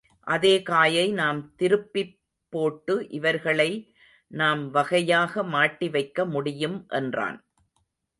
அதே 0.27 0.53
காயை 0.61 1.11
நாம் 1.11 1.41
திருப்பிப் 1.55 2.15
போட்டு 2.53 3.07
இவர்களை 3.09 3.69
நாம் 4.31 4.63
வகையாக 4.69 5.43
மாட்டி 5.43 5.89
வைக்க 5.89 6.25
முடியும் 6.25 6.85
என்றான். 6.89 7.37